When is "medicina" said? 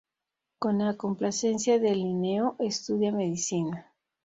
3.11-3.85